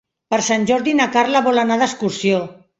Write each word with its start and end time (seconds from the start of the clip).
Per 0.33 0.39
Sant 0.47 0.65
Jordi 0.71 0.95
na 1.01 1.07
Carla 1.17 1.45
vol 1.51 1.67
anar 1.67 1.81
d'excursió. 1.85 2.45